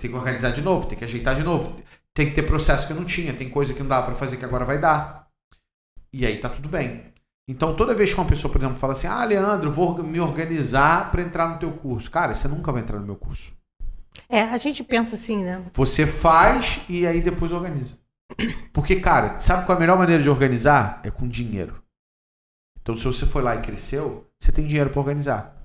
[0.00, 1.76] Tem que organizar de novo, tem que ajeitar de novo.
[2.14, 4.44] Tem que ter processo que não tinha, tem coisa que não dá para fazer que
[4.44, 5.28] agora vai dar.
[6.12, 7.12] E aí tá tudo bem.
[7.46, 11.10] Então, toda vez que uma pessoa, por exemplo, fala assim: "Ah, Leandro, vou me organizar
[11.10, 12.10] para entrar no teu curso".
[12.10, 13.52] Cara, você nunca vai entrar no meu curso.
[14.28, 15.62] É, a gente pensa assim, né?
[15.74, 17.98] Você faz e aí depois organiza.
[18.72, 21.00] Porque, cara, sabe qual é a melhor maneira de organizar?
[21.04, 21.82] É com dinheiro.
[22.80, 25.59] Então, se você foi lá e cresceu, você tem dinheiro para organizar.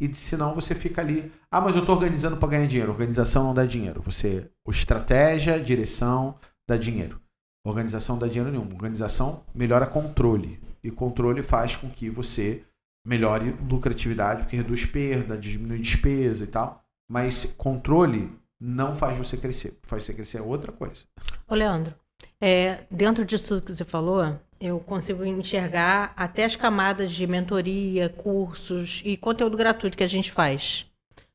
[0.00, 2.92] E senão você fica ali, ah, mas eu estou organizando para ganhar dinheiro.
[2.92, 4.02] Organização não dá dinheiro.
[4.02, 7.20] Você, estratégia, direção, dá dinheiro.
[7.64, 8.72] Organização não dá dinheiro nenhum.
[8.74, 10.60] Organização melhora controle.
[10.84, 12.64] E controle faz com que você
[13.04, 16.84] melhore lucratividade, porque reduz perda, diminui despesa e tal.
[17.08, 19.78] Mas controle não faz você crescer.
[19.82, 21.04] Faz você crescer é outra coisa.
[21.48, 21.94] Ô, Leandro,
[22.40, 29.02] é, dentro disso que você falou, eu consigo enxergar até as camadas de mentoria, cursos
[29.04, 30.86] e conteúdo gratuito que a gente faz.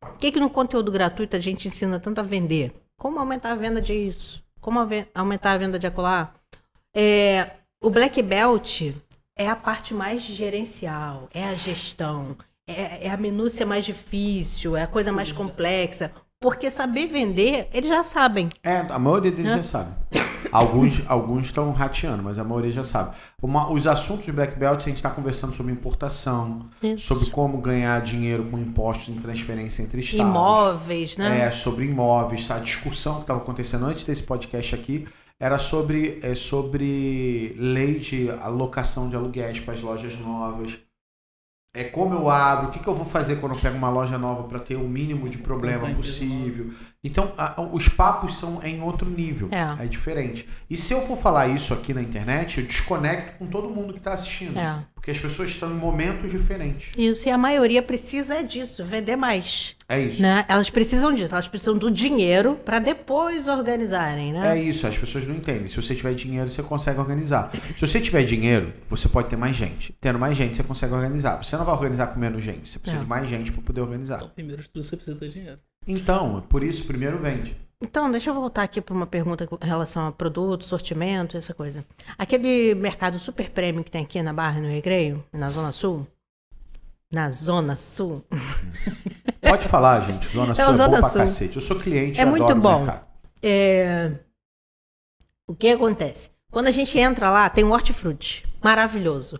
[0.02, 2.74] O que, que no conteúdo gratuito a gente ensina tanto a vender?
[2.98, 4.44] Como aumentar a venda disso?
[4.60, 4.80] Como
[5.14, 6.34] aumentar a venda de acolá?
[6.96, 8.94] É, o Black Belt
[9.38, 14.84] é a parte mais gerencial, é a gestão, é, é a minúcia mais difícil, é
[14.84, 16.12] a coisa mais complexa.
[16.40, 18.50] Porque saber vender, eles já sabem.
[18.64, 19.96] É, a maioria deles já sabe.
[20.52, 23.16] Alguns alguns estão rateando, mas a maioria já sabe.
[23.42, 27.08] Uma, os assuntos de Black Belt, a gente está conversando sobre importação, Isso.
[27.08, 30.30] sobre como ganhar dinheiro com impostos em transferência entre estados.
[30.32, 31.48] Imóveis, né?
[31.48, 32.50] É, sobre imóveis.
[32.52, 35.08] A discussão que estava acontecendo antes desse podcast aqui
[35.40, 40.78] era sobre, é, sobre lei de alocação de aluguéis para as lojas novas
[41.74, 44.18] é como eu abro, o que, que eu vou fazer quando eu pego uma loja
[44.18, 46.74] nova para ter o mínimo de problema possível.
[47.02, 49.48] Então, a, os papos são em outro nível.
[49.52, 49.84] É.
[49.84, 49.88] é.
[49.88, 50.48] diferente.
[50.70, 54.00] E se eu for falar isso aqui na internet, eu desconecto com todo mundo que
[54.00, 54.60] está assistindo.
[54.60, 54.86] É.
[55.02, 56.92] Porque as pessoas estão em momentos diferentes.
[56.96, 59.76] Isso, e a maioria precisa disso, vender mais.
[59.90, 60.22] É isso.
[60.22, 60.46] Né?
[60.48, 64.56] Elas precisam disso, elas precisam do dinheiro para depois organizarem, né?
[64.56, 65.68] É isso, as pessoas não entendem.
[65.68, 67.52] Se você tiver dinheiro, você consegue organizar.
[67.76, 69.92] Se você tiver dinheiro, você pode ter mais gente.
[70.00, 71.44] Tendo mais gente, você consegue organizar.
[71.44, 73.04] Você não vai organizar com menos gente, você precisa é.
[73.04, 74.18] de mais gente para poder organizar.
[74.18, 75.58] Então, primeiro de tudo, você precisa ter dinheiro.
[75.88, 77.58] Então, por isso, primeiro vende.
[77.82, 81.84] Então, deixa eu voltar aqui para uma pergunta com relação a produto, sortimento, essa coisa.
[82.18, 86.06] Aquele mercado super premium que tem aqui na Barra, no Recreio, na Zona Sul?
[87.12, 88.24] Na Zona Sul?
[89.42, 90.28] Pode falar, gente.
[90.28, 91.12] Zona Sul é, é Zona bom Sul.
[91.12, 91.56] pra cacete.
[91.56, 92.86] Eu sou cliente, É muito bom.
[93.42, 94.12] É...
[95.48, 96.30] O que acontece?
[96.52, 98.48] Quando a gente entra lá, tem um hortifruti.
[98.64, 99.40] Maravilhoso.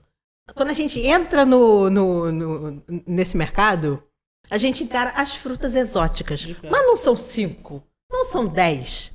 [0.56, 4.02] Quando a gente entra no, no, no, nesse mercado,
[4.50, 6.46] a gente encara as frutas exóticas.
[6.64, 9.12] Mas não são cinco, não são dez.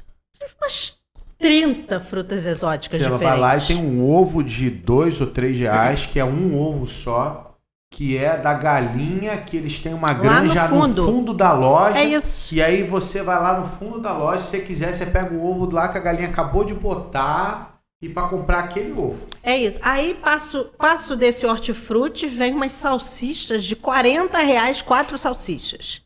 [0.61, 0.97] Umas
[1.39, 3.19] 30 frutas exóticas Você diferentes.
[3.19, 6.59] Você vai lá e tem um ovo de dois ou três reais, que é um
[6.61, 7.55] ovo só,
[7.93, 11.03] que é da galinha, que eles têm uma granja no fundo.
[11.03, 11.99] no fundo da loja.
[11.99, 12.55] É isso.
[12.55, 15.49] E aí você vai lá no fundo da loja, se você quiser, você pega o
[15.49, 19.27] ovo lá que a galinha acabou de botar e para comprar aquele ovo.
[19.43, 19.79] É isso.
[19.83, 26.03] Aí passo, passo desse hortifruti, vem umas salsichas de 40 reais, quatro salsichas.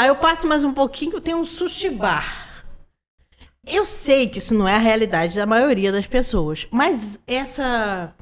[0.00, 2.64] Aí eu passo mais um pouquinho, tem um sushi bar.
[3.66, 8.14] Eu sei que isso não é a realidade da maioria das pessoas, mas essa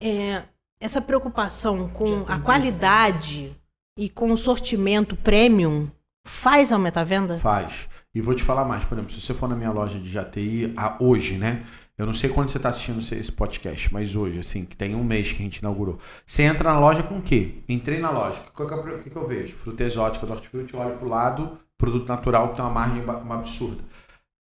[0.00, 0.44] é,
[0.80, 3.52] essa preocupação com a qualidade
[3.98, 5.90] e com o sortimento premium
[6.24, 7.38] faz aumentar a venda?
[7.40, 7.88] Faz.
[8.14, 10.76] E vou te falar mais, por exemplo, se você for na minha loja de JTI
[11.00, 11.64] hoje, né?
[11.98, 15.02] Eu não sei quando você está assistindo esse podcast, mas hoje, assim, que tem um
[15.02, 15.98] mês que a gente inaugurou.
[16.26, 17.62] Você entra na loja com o quê?
[17.66, 18.42] Entrei na loja.
[18.42, 19.56] O que, que, que, eu vejo?
[19.56, 23.82] Fruta exótica do hortifruti, olho pro lado, produto natural que tem uma margem uma absurda.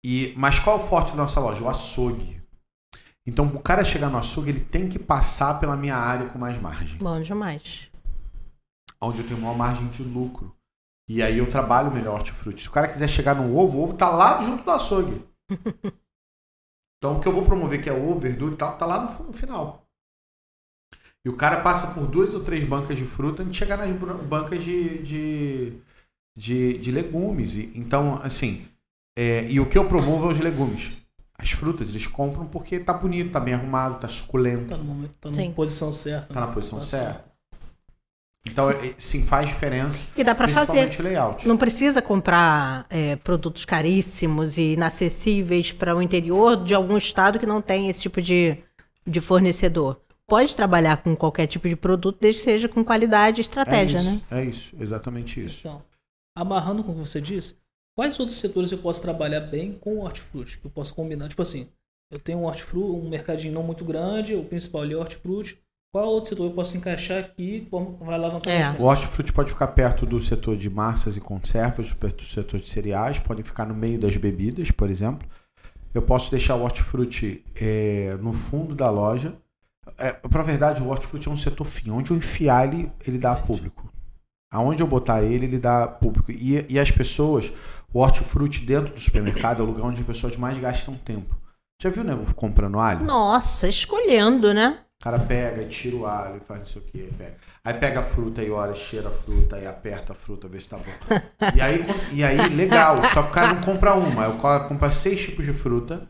[0.04, 1.62] E, mas qual é o forte da nossa loja?
[1.62, 2.42] O açougue.
[3.28, 6.60] Então, o cara chegar no açougue, ele tem que passar pela minha área com mais
[6.60, 7.00] margem.
[7.00, 7.90] Bom demais.
[9.02, 10.56] Onde eu tenho maior margem de lucro.
[11.10, 12.62] E aí eu trabalho melhor hortifruti.
[12.62, 15.22] Se o cara quiser chegar no ovo, o ovo tá lá junto do açougue.
[17.02, 19.34] Então, o que eu vou promover, que é o verdura e tal, tá lá no,
[19.34, 19.88] final.
[21.26, 23.90] E o cara passa por duas ou três bancas de fruta antes de chegar nas
[24.28, 25.74] bancas de, de,
[26.38, 27.56] de, de legumes.
[27.58, 28.68] E, então, assim,
[29.18, 31.02] é, e o que eu promovo é os legumes.
[31.34, 34.68] As frutas eles compram porque tá bonito, tá bem arrumado, tá suculento.
[34.68, 36.32] Tá, no momento, tá na posição certa.
[36.32, 37.31] Tá na posição tá certa.
[38.46, 40.04] Então, é, sim, faz diferença.
[40.18, 40.90] E dá para fazer.
[41.02, 41.48] Layout.
[41.48, 47.46] Não precisa comprar é, produtos caríssimos e inacessíveis para o interior de algum estado que
[47.46, 48.58] não tem esse tipo de,
[49.06, 50.02] de fornecedor.
[50.28, 54.02] Pode trabalhar com qualquer tipo de produto, desde que seja com qualidade e estratégia, é
[54.02, 54.22] isso, né?
[54.32, 55.60] É isso, exatamente isso.
[55.60, 55.84] Então,
[56.36, 57.58] amarrando com o que você disse,
[57.96, 60.58] quais outros setores eu posso trabalhar bem com o hortifruti?
[60.58, 61.28] Que eu posso combinar?
[61.28, 61.68] Tipo assim,
[62.10, 65.60] eu tenho um hortifruti, um mercadinho não muito grande, o principal ali é o hortifruti.
[65.94, 68.70] Qual outro setor eu posso encaixar aqui como vai alavancar é.
[68.80, 72.70] O hortifruti pode ficar perto do setor de massas e conservas, perto do setor de
[72.70, 75.28] cereais, pode ficar no meio das bebidas, por exemplo.
[75.94, 79.36] Eu posso deixar o hortifruti é, no fundo da loja.
[79.98, 81.92] É, Para verdade, o hortifruti é um setor fim.
[81.92, 83.92] Onde eu enfiar ele, ele dá público.
[84.50, 86.32] Aonde eu botar ele, ele dá público.
[86.32, 87.52] E, e as pessoas,
[87.94, 91.36] o hortifruti dentro do supermercado é o lugar onde as pessoas mais gastam tempo.
[91.82, 93.04] Já viu o nego comprando alho?
[93.04, 94.80] Nossa, escolhendo, né?
[95.02, 97.36] O cara pega, tira o alho, faz não sei o que, pega.
[97.66, 100.70] Aí pega a fruta e olha, cheira a fruta e aperta a fruta, vê se
[100.70, 101.56] tá bom.
[101.56, 101.84] E aí,
[102.14, 105.44] e aí legal, só que o cara não compra uma, o cara compra seis tipos
[105.44, 106.08] de fruta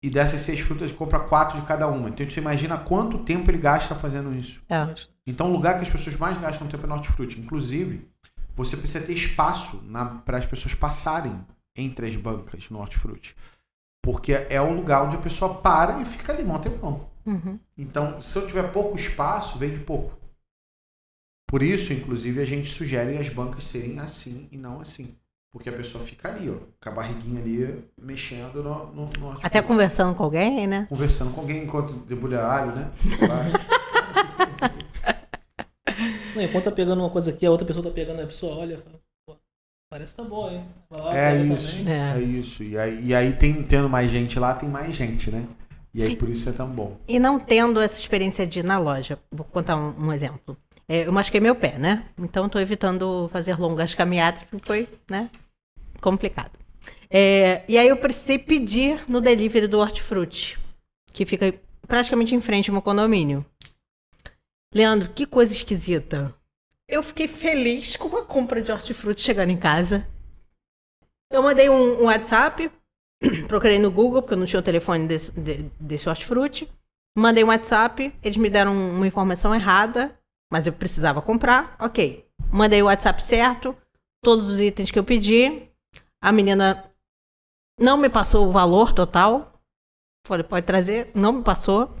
[0.00, 2.08] e dessas seis frutas ele compra quatro de cada uma.
[2.08, 4.62] Então você imagina quanto tempo ele gasta fazendo isso.
[4.68, 4.94] É.
[5.26, 7.40] Então o lugar que as pessoas mais gastam tempo é no hortifruti.
[7.40, 8.08] Inclusive,
[8.54, 9.82] você precisa ter espaço
[10.24, 11.44] para as pessoas passarem
[11.76, 13.34] entre as bancas no hortifruti.
[14.00, 17.12] Porque é o lugar onde a pessoa para e fica ali, monta tempão.
[17.26, 17.58] Uhum.
[17.76, 20.18] Então, se eu tiver pouco espaço, vende pouco.
[21.46, 25.16] Por isso, inclusive, a gente sugere as bancas serem assim e não assim.
[25.52, 29.62] Porque a pessoa fica ali, ó, com a barriguinha ali, mexendo no, no, no Até
[29.62, 30.86] conversando com alguém, né?
[30.88, 32.90] Conversando com alguém enquanto debulha alho, né?
[36.34, 38.82] Não, enquanto tá pegando uma coisa aqui, a outra pessoa tá pegando, a pessoa olha
[39.94, 40.64] parece que tá bom, hein?
[41.12, 42.18] é isso, é.
[42.18, 42.20] é.
[42.20, 42.64] isso.
[42.64, 45.46] E aí, e aí tem, tendo mais gente lá, tem mais gente, né?
[45.94, 46.98] E aí por isso é tão bom.
[47.06, 50.56] E não tendo essa experiência de ir na loja, vou contar um, um exemplo.
[50.88, 52.04] É, eu machuquei meu pé, né?
[52.18, 55.30] Então estou evitando fazer longas caminhadas, porque foi, né?
[56.00, 56.50] Complicado.
[57.08, 60.58] É, e aí eu precisei pedir no delivery do Hortifruti,
[61.12, 61.54] que fica
[61.86, 63.46] praticamente em frente ao meu condomínio.
[64.74, 66.34] Leandro, que coisa esquisita.
[66.88, 70.06] Eu fiquei feliz com uma compra de hortifruti chegando em casa.
[71.30, 72.70] Eu mandei um, um WhatsApp
[73.48, 76.08] procurei no Google, porque eu não tinha o telefone desse, de, desse.
[77.16, 80.18] Mandei um WhatsApp, eles me deram uma informação errada,
[80.52, 81.76] mas eu precisava comprar.
[81.78, 82.26] Ok.
[82.52, 83.76] Mandei o WhatsApp certo,
[84.22, 85.68] todos os itens que eu pedi.
[86.20, 86.90] A menina
[87.78, 89.60] não me passou o valor total.
[90.26, 91.10] Falei, pode trazer.
[91.14, 91.94] Não me passou.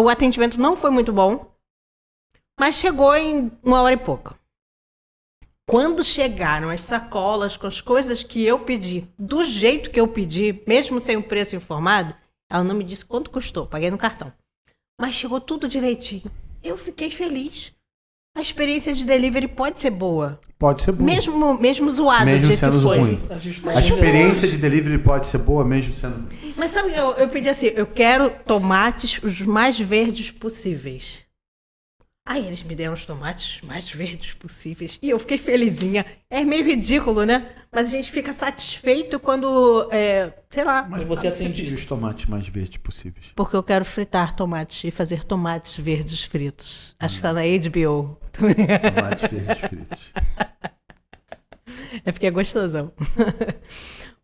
[0.00, 1.52] o atendimento não foi muito bom.
[2.58, 4.36] Mas chegou em uma hora e pouca.
[5.66, 10.62] Quando chegaram as sacolas com as coisas que eu pedi, do jeito que eu pedi,
[10.66, 12.14] mesmo sem o preço informado,
[12.50, 14.32] ela não me disse quanto custou, paguei no cartão.
[15.00, 16.30] Mas chegou tudo direitinho.
[16.62, 17.72] Eu fiquei feliz.
[18.36, 20.40] A experiência de delivery pode ser boa.
[20.58, 21.04] Pode ser boa.
[21.06, 23.20] Mesmo, mesmo zoada, mesmo sendo ruim.
[23.30, 26.28] A, a experiência de delivery pode ser boa, mesmo sendo.
[26.56, 31.23] Mas sabe, eu, eu pedi assim: eu quero tomates os mais verdes possíveis.
[32.26, 34.98] Aí eles me deram os tomates mais verdes possíveis.
[35.02, 36.06] E eu fiquei felizinha.
[36.30, 37.50] É meio ridículo, né?
[37.70, 40.86] Mas a gente fica satisfeito quando, é, sei lá.
[40.88, 43.30] Mas você atende os tomates mais verdes possíveis.
[43.36, 46.96] Porque eu quero fritar tomates e fazer tomates verdes fritos.
[46.98, 47.16] Acho hum.
[47.16, 48.18] que tá na HBO.
[48.32, 50.12] Tomates verdes fritos.
[52.04, 52.92] É porque é gostosão.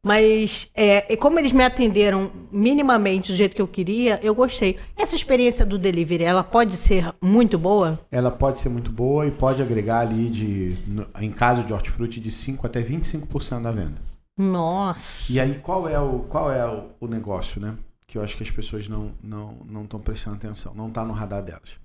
[0.05, 4.79] Mas é, como eles me atenderam minimamente do jeito que eu queria, eu gostei.
[4.97, 8.01] Essa experiência do delivery, ela pode ser muito boa?
[8.11, 10.77] Ela pode ser muito boa e pode agregar ali, de,
[11.21, 14.01] em caso de hortifruti, de 5% até 25% da venda.
[14.39, 15.31] Nossa!
[15.31, 17.77] E aí, qual é o, qual é o, o negócio, né?
[18.07, 21.13] Que eu acho que as pessoas não estão não, não prestando atenção, não está no
[21.13, 21.79] radar delas.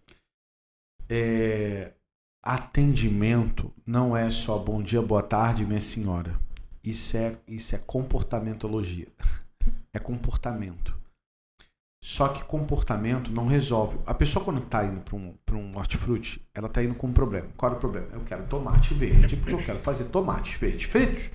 [1.09, 1.91] É,
[2.41, 6.44] atendimento não é só bom dia, boa tarde, minha senhora
[6.85, 9.07] isso é, isso é comportamentologia.
[9.93, 10.95] É comportamento.
[12.03, 13.97] Só que comportamento não resolve.
[14.05, 17.47] A pessoa, quando está indo para um, um hortifruti, ela está indo com um problema.
[17.57, 18.07] Qual é o problema?
[18.11, 21.31] Eu quero tomate verde, porque eu quero fazer tomates verdes fritos.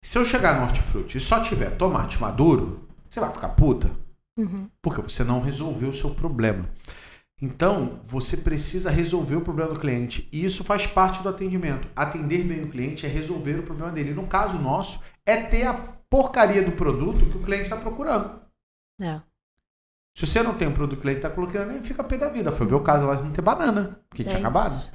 [0.00, 3.90] Se eu chegar no hortifruti e só tiver tomate maduro, você vai ficar puta.
[4.38, 4.70] Uhum.
[4.80, 6.70] Porque você não resolveu o seu problema.
[7.40, 10.28] Então, você precisa resolver o problema do cliente.
[10.32, 11.88] E isso faz parte do atendimento.
[11.94, 14.12] Atender bem o cliente é resolver o problema dele.
[14.12, 15.74] No caso nosso, é ter a
[16.10, 18.40] porcaria do produto que o cliente está procurando.
[19.00, 19.20] É.
[20.16, 22.50] Se você não tem o produto que o cliente está colocando, fica pé da vida.
[22.50, 24.90] Foi o meu caso lá de não ter banana, que é tinha acabado.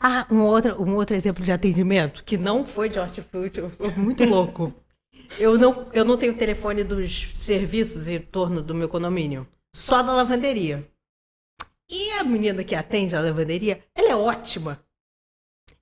[0.00, 4.24] Ah, um outro, um outro exemplo de atendimento, que não foi de hortifruti, foi muito
[4.24, 4.74] louco.
[5.38, 9.46] Eu não, eu não tenho telefone dos serviços em torno do meu condomínio.
[9.74, 10.88] Só da lavanderia.
[11.90, 14.80] E a menina que atende a lavanderia, ela é ótima.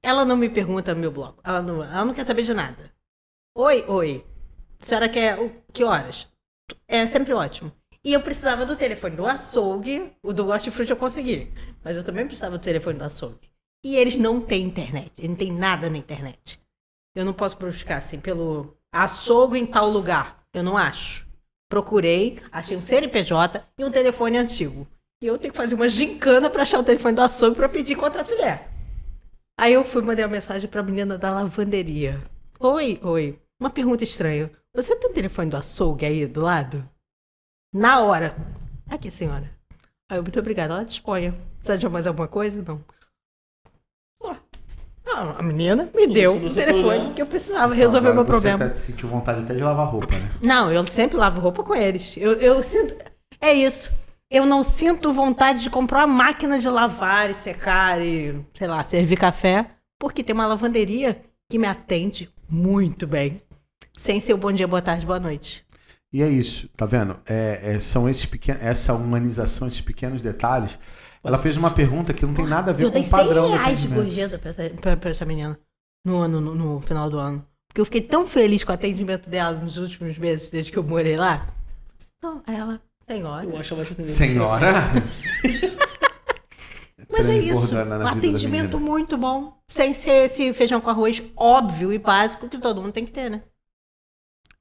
[0.02, 1.42] Ela não me pergunta no meu bloco.
[1.44, 2.90] Ela não, ela não quer saber de nada.
[3.54, 4.24] Oi, oi.
[4.80, 6.26] A senhora quer o, que horas?
[6.86, 7.70] É sempre ótimo.
[8.02, 10.12] E eu precisava do telefone do açougue.
[10.22, 11.52] O do hortifruti eu consegui.
[11.84, 13.50] Mas eu também precisava do telefone do açougue.
[13.84, 15.12] E eles não têm internet.
[15.18, 16.58] Eles não têm nada na internet.
[17.14, 20.42] Eu não posso buscar assim pelo açougue em tal lugar.
[20.54, 21.28] Eu não acho.
[21.68, 24.86] Procurei, achei um CNPJ e um telefone antigo.
[25.20, 27.96] E eu tenho que fazer uma gincana para achar o telefone do açougue para pedir
[27.96, 28.68] contra filé.
[29.58, 32.22] Aí eu fui mandar uma mensagem para a menina da lavanderia.
[32.60, 33.38] Oi, oi.
[33.60, 34.48] Uma pergunta estranha.
[34.72, 36.88] Você tem o telefone do açougue aí do lado?
[37.74, 38.36] Na hora.
[38.88, 39.50] Aqui, senhora.
[40.08, 40.74] Aí eu, muito obrigada.
[40.74, 41.34] Ela disponha.
[41.56, 42.62] Precisa de mais alguma coisa?
[42.62, 42.84] Não.
[45.10, 48.58] Ah, a menina me deu o telefone que eu precisava resolver o meu problema.
[48.58, 50.30] Você tá, sentiu vontade até de lavar roupa, né?
[50.40, 52.16] Não, eu sempre lavo roupa com eles.
[52.16, 52.94] Eu, eu sinto.
[53.40, 53.90] É isso.
[54.30, 58.84] Eu não sinto vontade de comprar uma máquina de lavar e secar e, sei lá,
[58.84, 63.38] servir café, porque tem uma lavanderia que me atende muito bem.
[63.96, 65.64] Sem ser o bom dia, boa tarde, boa noite.
[66.12, 67.18] E é isso, tá vendo?
[67.26, 70.78] É, é, são esses pequenos, essa humanização, esses pequenos detalhes.
[71.24, 73.58] Ela fez uma pergunta que não tem nada a ver com o padrão Eu dei
[73.58, 75.58] 100 reais de gorjeta pra essa, pra essa menina
[76.04, 77.44] no, ano, no, no, final do ano.
[77.68, 80.82] Porque eu fiquei tão feliz com o atendimento dela nos últimos meses, desde que eu
[80.82, 81.46] morei lá.
[82.18, 83.44] Então, ela, senhora.
[83.44, 84.72] Eu acho que Senhora?
[87.10, 87.74] Mas é isso.
[87.74, 89.54] Um atendimento muito bom.
[89.66, 93.30] Sem ser esse feijão com arroz óbvio e básico que todo mundo tem que ter,
[93.30, 93.42] né?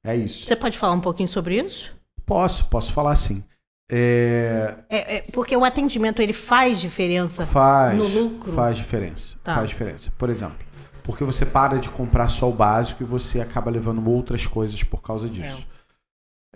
[0.04, 0.46] É isso.
[0.46, 1.92] Você pode falar um pouquinho sobre isso?
[2.24, 3.44] Posso, posso falar sim.
[3.90, 4.78] É...
[4.88, 5.22] É, é...
[5.32, 8.52] porque o atendimento ele faz diferença faz, no lucro?
[8.52, 9.36] Faz diferença.
[9.42, 9.56] Tá.
[9.56, 10.12] Faz diferença.
[10.16, 10.58] Por exemplo,
[11.02, 15.02] porque você para de comprar só o básico e você acaba levando outras coisas por
[15.02, 15.66] causa disso.
[15.74, 15.77] É.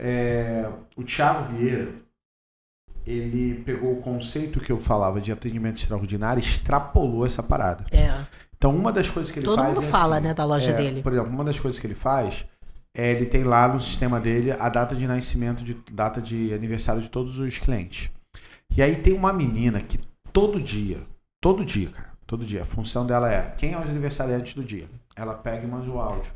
[0.04, 1.92] é o Thiago Vieira,
[3.06, 7.86] ele pegou o conceito que eu falava de atendimento extraordinário e extrapolou essa parada.
[7.92, 8.12] É.
[8.56, 9.74] Então, uma das coisas que ele Todo faz.
[9.74, 11.02] Todo mundo é fala, assim, né, da loja é, dele.
[11.02, 12.44] Por exemplo, uma das coisas que ele faz
[12.96, 17.00] é ele tem lá no sistema dele a data de nascimento, de data de aniversário
[17.00, 18.10] de todos os clientes.
[18.76, 20.00] E aí tem uma menina que
[20.32, 21.02] todo dia,
[21.40, 24.88] todo dia, cara, todo dia, a função dela é quem é os aniversariantes do dia.
[25.14, 26.32] Ela pega e manda o áudio.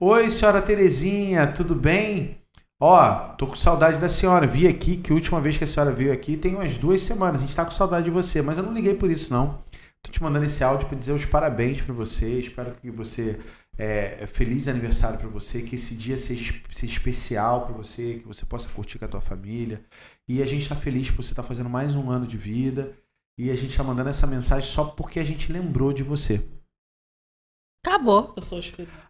[0.00, 2.38] Oi, senhora Terezinha, tudo bem?
[2.80, 4.46] Ó, tô com saudade da senhora.
[4.46, 7.38] Vi aqui que a última vez que a senhora veio aqui tem umas duas semanas.
[7.38, 9.58] A gente tá com saudade de você, mas eu não liguei por isso, não.
[10.00, 12.38] Tô te mandando esse áudio para dizer os parabéns para você.
[12.38, 13.40] Espero que você
[13.76, 18.46] é, feliz aniversário para você, que esse dia seja, seja especial para você, que você
[18.46, 19.84] possa curtir com a tua família.
[20.28, 22.96] E a gente está feliz por você estar tá fazendo mais um ano de vida.
[23.36, 26.44] E a gente está mandando essa mensagem só porque a gente lembrou de você.
[27.84, 28.34] Acabou.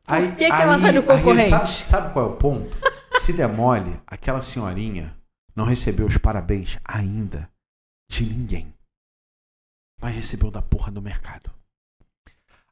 [0.06, 1.50] Aí, Por que, que aí, ela vai no concorrente?
[1.50, 2.70] Sabe, sabe qual é o ponto?
[3.18, 5.14] Se demole, aquela senhorinha
[5.54, 7.50] não recebeu os parabéns ainda
[8.08, 8.72] de ninguém.
[10.00, 11.50] Mas recebeu da porra do mercado.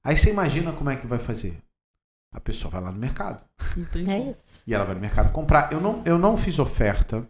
[0.02, 1.60] Aí você imagina como é que vai fazer.
[2.32, 3.44] A pessoa vai lá no mercado.
[4.08, 4.62] É isso.
[4.66, 5.72] E ela vai no mercado comprar.
[5.72, 7.28] Eu não, eu não fiz oferta.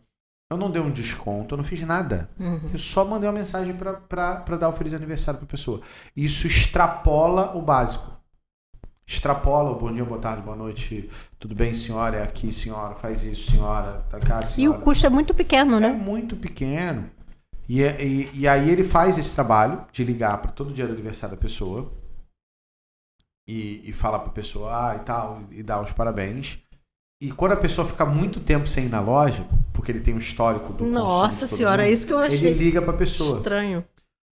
[0.51, 2.31] Eu não dei um desconto, eu não fiz nada.
[2.39, 2.71] Uhum.
[2.73, 5.83] Eu só mandei uma mensagem para dar o feliz aniversário para a pessoa.
[6.15, 8.16] Isso extrapola o básico
[9.07, 12.17] extrapola o bom dia, boa tarde, boa noite, tudo bem, senhora?
[12.17, 14.77] É aqui, senhora, faz isso, senhora, tá cá, senhora.
[14.77, 15.91] E o custo é muito pequeno, né?
[15.91, 17.09] É muito pequeno.
[17.69, 20.93] E, é, e, e aí ele faz esse trabalho de ligar para todo dia do
[20.93, 21.93] aniversário da pessoa
[23.49, 26.59] e, e falar para a pessoa, ah, e tal, e dar os parabéns.
[27.21, 30.19] E quando a pessoa fica muito tempo sem ir na loja, porque ele tem um
[30.19, 32.49] histórico do Nossa senhora, mundo, é isso que eu achei.
[32.49, 33.39] Ele liga para a pessoa.
[33.39, 33.85] Estranho.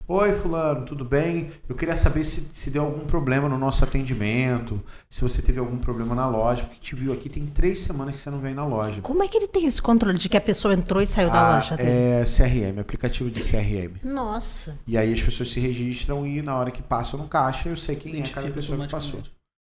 [0.07, 1.51] Oi, Fulano, tudo bem?
[1.67, 5.79] Eu queria saber se, se deu algum problema no nosso atendimento, se você teve algum
[5.79, 8.67] problema na loja, porque te viu aqui tem três semanas que você não vem na
[8.67, 9.01] loja.
[9.01, 11.33] Como é que ele tem esse controle de que a pessoa entrou e saiu ah,
[11.33, 11.77] da loja?
[11.77, 11.89] Dele?
[11.89, 13.97] É CRM, aplicativo de CRM.
[14.05, 14.77] Nossa.
[14.87, 17.97] E aí as pessoas se registram e na hora que passam no caixa eu sei
[17.97, 19.23] quem é cada pessoa que passou.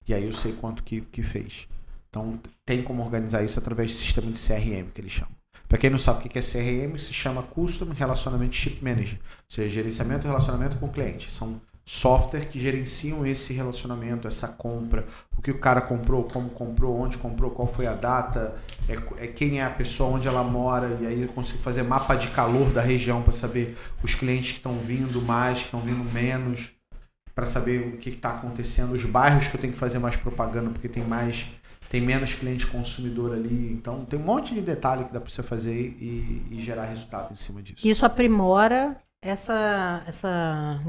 [0.07, 1.67] E aí eu sei quanto que, que fez.
[2.09, 5.38] Então tem como organizar isso através do sistema de CRM que eles chamam.
[5.69, 9.51] Para quem não sabe o que é CRM, se chama Custom Relationamento Ship Manager, ou
[9.51, 11.31] seja, gerenciamento e relacionamento com o cliente.
[11.31, 16.99] São software que gerenciam esse relacionamento, essa compra, o que o cara comprou, como comprou,
[16.99, 18.57] onde comprou, qual foi a data,
[18.89, 22.15] é, é quem é a pessoa, onde ela mora, e aí eu consigo fazer mapa
[22.15, 26.05] de calor da região para saber os clientes que estão vindo mais, que estão vindo
[26.13, 26.73] menos,
[27.35, 30.71] para saber o que está acontecendo, os bairros que eu tenho que fazer mais propaganda
[30.71, 31.47] porque tem mais
[31.89, 33.73] tem menos cliente consumidor ali.
[33.73, 37.33] Então, tem um monte de detalhe que dá para você fazer e, e, gerar resultado
[37.33, 37.87] em cima disso.
[37.87, 40.81] Isso aprimora essa, essa,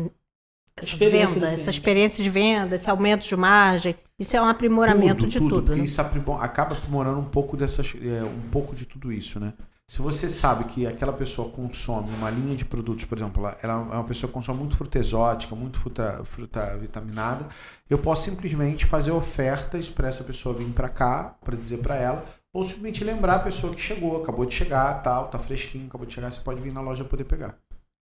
[0.76, 3.96] essa venda, essa experiência de venda, esse aumento de margem.
[4.18, 5.56] Isso é um aprimoramento tudo, de tudo.
[5.62, 5.84] tudo né?
[5.84, 9.54] Isso acaba aprimorando um pouco, dessas, é, um pouco de tudo isso, né?
[9.90, 13.96] Se você sabe que aquela pessoa consome uma linha de produtos, por exemplo, ela, é
[13.96, 17.48] uma pessoa que consome muito fruta exótica, muito fruta, fruta vitaminada,
[17.90, 22.24] eu posso simplesmente fazer ofertas para essa pessoa vir para cá, para dizer para ela,
[22.54, 26.14] ou simplesmente lembrar a pessoa que chegou, acabou de chegar, tal, tá fresquinho, acabou de
[26.14, 27.58] chegar, você pode vir na loja poder pegar.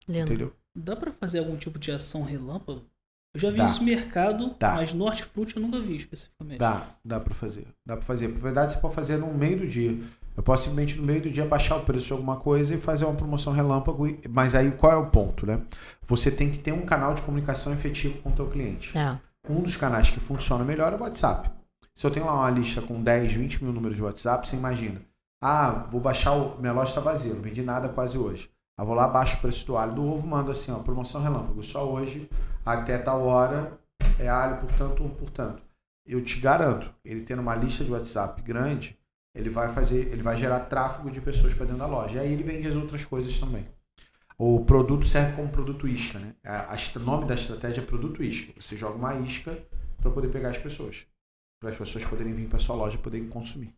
[0.07, 0.53] Entendeu?
[0.73, 2.81] Dá para fazer algum tipo de ação relâmpago?
[3.33, 3.65] Eu já vi dá.
[3.65, 4.75] isso no mercado, dá.
[4.75, 6.59] mas no hortifruti eu nunca vi especificamente.
[6.59, 7.67] Dá, dá para fazer.
[7.85, 8.29] Dá para fazer.
[8.29, 9.99] Na verdade, você pode fazer no meio do dia.
[10.35, 13.05] Eu posso simplesmente no meio do dia baixar o preço de alguma coisa e fazer
[13.05, 14.07] uma promoção relâmpago.
[14.29, 15.61] Mas aí qual é o ponto, né?
[16.07, 18.97] Você tem que ter um canal de comunicação efetivo com o teu cliente.
[18.97, 19.17] É.
[19.47, 21.49] Um dos canais que funciona melhor é o WhatsApp.
[21.95, 25.01] Se eu tenho lá uma lista com 10, 20 mil números de WhatsApp, você imagina.
[25.41, 26.59] Ah, vou baixar o.
[26.59, 28.49] Minha loja está vazia, não vendi nada quase hoje.
[28.77, 31.61] Ah, vou lá, baixo o preço do alho do ovo, mando assim, ó, promoção relâmpago.
[31.61, 32.27] Só hoje,
[32.65, 33.77] até tal hora,
[34.17, 35.61] é alho, portanto, portanto.
[36.05, 38.97] Eu te garanto, ele tendo uma lista de WhatsApp grande,
[39.35, 42.17] ele vai fazer, ele vai gerar tráfego de pessoas para dentro da loja.
[42.17, 43.67] E aí ele vende as outras coisas também.
[44.37, 46.35] O produto serve como produto isca, né?
[46.95, 48.53] O nome da estratégia é produto isca.
[48.59, 49.57] Você joga uma isca
[50.01, 51.05] para poder pegar as pessoas.
[51.59, 53.73] Para as pessoas poderem vir para sua loja e poderem consumir.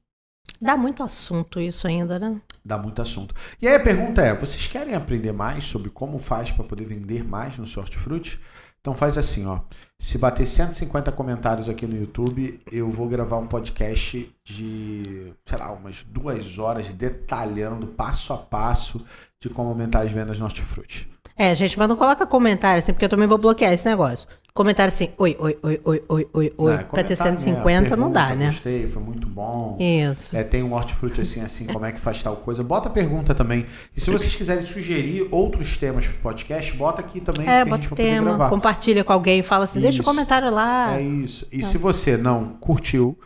[0.61, 2.41] Dá muito assunto isso ainda, né?
[2.63, 3.35] Dá muito assunto.
[3.61, 7.23] E aí a pergunta é: vocês querem aprender mais sobre como faz para poder vender
[7.23, 8.39] mais no Sortifruti?
[8.85, 9.61] Então faz assim, ó.
[9.97, 15.71] Se bater 150 comentários aqui no YouTube, eu vou gravar um podcast de, sei lá,
[15.71, 19.03] umas duas horas detalhando passo a passo
[19.41, 21.09] de como aumentar as vendas no Hortifruti.
[21.35, 24.27] É, gente, mas não coloca comentário assim, porque eu também vou bloquear esse negócio.
[24.57, 26.73] Comentário assim, oi, oi, oi, oi, oi, oi, oi.
[26.73, 27.95] É, pra ter 150 né?
[27.97, 28.45] não dá, né?
[28.45, 29.77] Gostei, foi muito bom.
[29.77, 30.33] Isso.
[30.33, 32.63] É, tem um hortifruti assim, assim, como é que faz tal coisa.
[32.63, 33.65] Bota pergunta também.
[33.93, 37.45] E se vocês quiserem sugerir outros temas pro podcast, bota aqui também.
[37.45, 39.89] É, bota tema, compartilha com alguém, fala assim, isso.
[39.89, 40.97] deixa o um comentário lá.
[40.97, 41.45] É isso.
[41.51, 43.19] E se você não curtiu,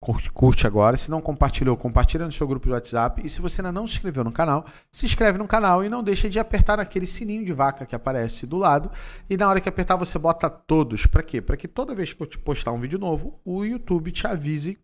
[0.00, 0.96] curte agora.
[0.96, 3.20] Se não compartilhou, compartilha no seu grupo de WhatsApp.
[3.24, 6.02] E se você ainda não se inscreveu no canal, se inscreve no canal e não
[6.02, 8.90] deixa de apertar naquele sininho de vaca que aparece do lado.
[9.28, 11.06] E na hora que apertar, você bota todos.
[11.06, 11.40] Para quê?
[11.40, 14.78] Para que toda vez que eu te postar um vídeo novo, o YouTube te avise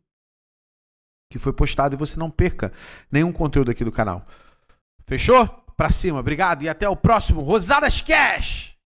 [1.31, 2.73] que foi postado e você não perca
[3.11, 4.25] nenhum conteúdo aqui do canal.
[5.07, 5.47] Fechou?
[5.77, 8.74] Pra cima, obrigado e até o próximo Rosadas Cash!